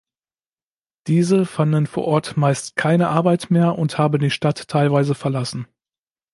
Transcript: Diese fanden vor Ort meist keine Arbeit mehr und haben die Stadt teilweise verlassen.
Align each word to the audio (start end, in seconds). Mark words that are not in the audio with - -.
Diese 1.05 1.45
fanden 1.45 1.85
vor 1.85 2.05
Ort 2.05 2.35
meist 2.35 2.75
keine 2.75 3.09
Arbeit 3.09 3.51
mehr 3.51 3.77
und 3.77 3.99
haben 3.99 4.17
die 4.19 4.31
Stadt 4.31 4.67
teilweise 4.67 5.13
verlassen. 5.13 5.67